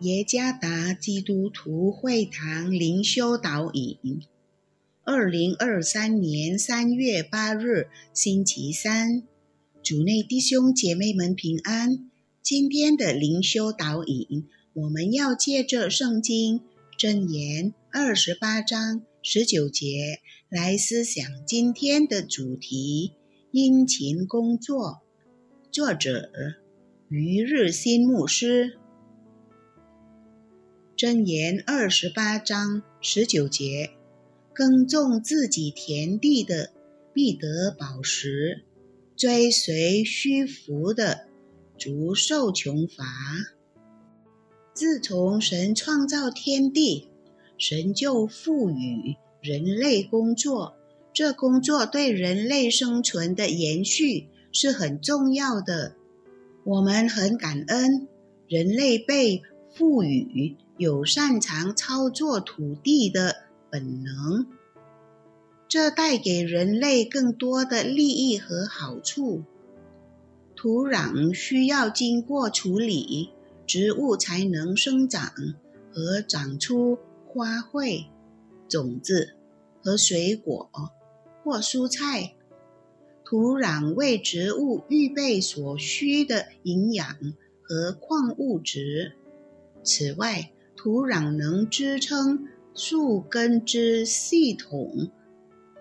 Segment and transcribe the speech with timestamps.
[0.00, 4.22] 耶加达基督徒会堂灵修导引，
[5.04, 9.24] 二零二三年三月八日，星期三，
[9.82, 12.10] 主内弟兄姐妹们平安。
[12.42, 16.62] 今天的灵修导引，我们要借着圣经
[16.98, 23.12] 箴言二十八章十九节来思想今天的主题：
[23.50, 25.02] 殷勤工作。
[25.70, 26.30] 作者
[27.10, 28.78] 余日新牧师。
[31.00, 33.88] 箴言二十八章十九节：
[34.52, 36.74] 耕种自己田地的
[37.14, 38.64] 必得饱食，
[39.16, 41.26] 追随虚浮的
[41.78, 43.02] 足受穷乏。
[44.74, 47.08] 自从神创造天地，
[47.56, 50.76] 神就赋予人类工作，
[51.14, 55.94] 这工作对人类生存的延续是很重要的。
[56.62, 58.06] 我们很感恩，
[58.46, 59.40] 人类被
[59.74, 60.58] 赋予。
[60.80, 63.36] 有擅长操作土地的
[63.70, 64.46] 本能，
[65.68, 69.42] 这带给人类更多的利益和好处。
[70.56, 73.28] 土壤需要经过处理，
[73.66, 75.30] 植物才能生长
[75.92, 78.06] 和长出花卉、
[78.66, 79.34] 种子
[79.82, 80.70] 和水果
[81.44, 82.32] 或蔬菜。
[83.22, 87.18] 土壤为植物预备所需的营养
[87.62, 89.12] 和矿物质。
[89.82, 90.50] 此外，
[90.82, 95.10] 土壤能支撑树根之系统，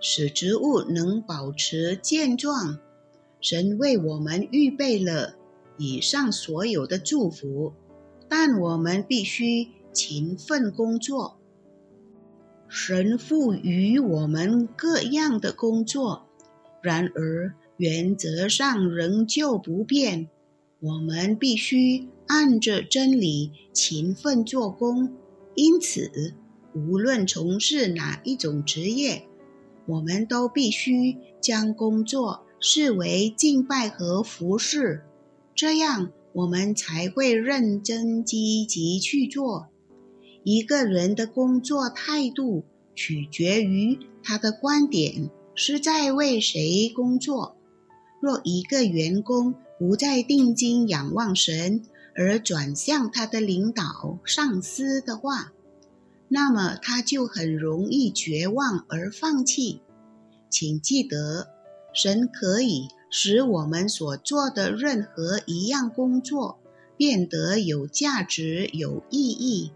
[0.00, 2.78] 使植物能保持健壮。
[3.40, 5.34] 神为我们预备了
[5.78, 7.72] 以上所有的祝福，
[8.28, 11.40] 但我们必须勤奋工作。
[12.68, 16.28] 神赋予我们各样的工作，
[16.80, 20.28] 然而原则上仍旧不变。
[20.78, 22.06] 我们必须。
[22.26, 25.12] 按着真理勤奋做工，
[25.54, 26.34] 因此，
[26.74, 29.26] 无论从事哪一种职业，
[29.86, 35.02] 我们都必须将工作视为敬拜和服侍，
[35.54, 39.68] 这样我们才会认真积极去做。
[40.42, 42.64] 一个人的工作态度
[42.94, 47.56] 取决于他的观点是在为谁工作。
[48.20, 51.82] 若一个员工不再定睛仰望神，
[52.16, 55.52] 而转向他的领导上司的话，
[56.28, 59.80] 那么他就很容易绝望而放弃。
[60.48, 61.48] 请记得，
[61.92, 66.58] 神可以使我们所做的任何一样工作
[66.96, 69.72] 变得有价值、有意义。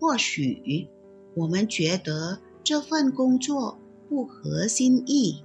[0.00, 0.88] 或许
[1.34, 3.78] 我们觉得这份工作
[4.08, 5.42] 不合心意、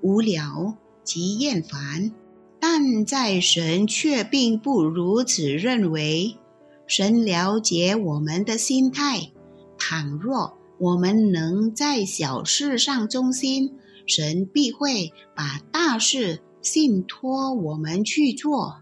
[0.00, 2.12] 无聊及厌烦。
[2.82, 6.38] 但在神却并不如此认为。
[6.86, 9.32] 神了解我们的心态。
[9.76, 13.74] 倘若我们能在小事上忠心，
[14.06, 18.80] 神必会把大事信托我们去做。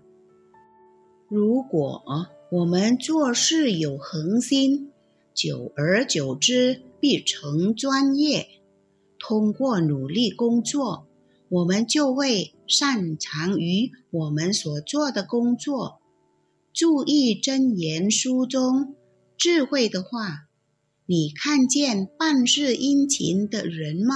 [1.29, 2.05] 如果
[2.53, 4.93] 我们做事有恒心，
[5.35, 8.47] 久而久之必成专业。
[9.19, 11.05] 通过努力工作。
[11.51, 16.01] 我们就会擅长于我们所做的工作。
[16.75, 18.95] 注意真言书中
[19.37, 20.47] 智慧的话：
[21.06, 24.15] 你看见办事殷勤的人吗？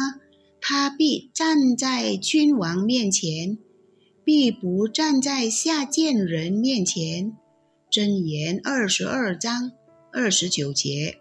[0.61, 3.59] 他必站在君王面前，
[4.23, 7.37] 必不站在下贱人面前。
[7.91, 9.73] 真言二十二章
[10.13, 11.19] 二十九节，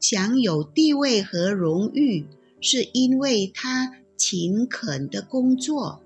[0.00, 2.26] 享有地位和荣誉，
[2.60, 3.98] 是因为他。
[4.14, 6.00] 勤恳的工作，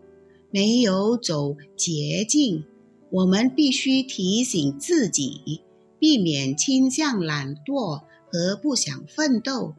[0.57, 2.65] 没有走捷径。
[3.11, 5.61] 我们必须提醒自己，
[5.99, 9.75] 避免倾向懒惰和不想奋斗，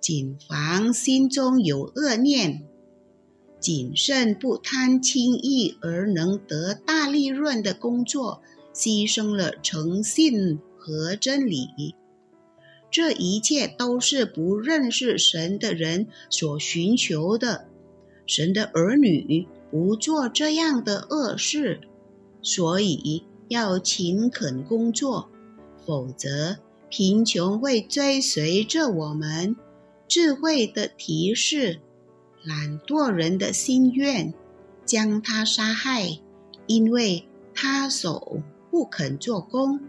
[0.00, 2.64] 谨防心中有恶念，
[3.60, 8.42] 谨慎不贪轻易而能得大利润的工作，
[8.74, 11.68] 牺牲了诚信和真理。
[12.90, 17.68] 这一切都是不认识神的人所寻求的。
[18.24, 21.80] 神的儿女不做这样的恶事，
[22.42, 25.28] 所以要勤恳工作，
[25.84, 26.58] 否则
[26.88, 29.56] 贫穷会追随着我们。
[30.06, 31.80] 智慧的提示，
[32.44, 34.32] 懒惰人的心愿，
[34.84, 36.20] 将他杀害，
[36.66, 37.24] 因为
[37.54, 39.80] 他手不肯做工。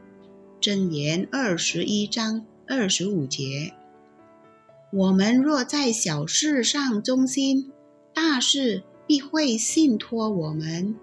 [0.61, 2.45] 箴言二十一章。
[2.65, 3.73] 二十五节，
[4.93, 7.73] 我们若在小事上忠心，
[8.13, 10.95] 大事必会信托我们。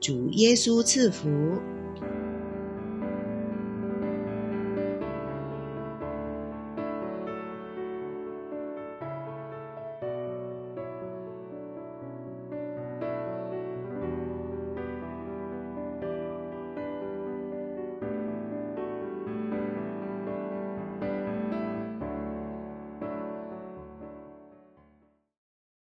[0.00, 1.28] 主耶稣赐福。